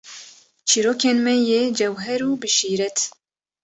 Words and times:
Çîrokên 0.69 1.17
me 1.25 1.33
yê 1.49 1.61
cewher 1.77 2.21
û 2.29 2.31
bi 2.41 2.49
şîret. 2.57 2.97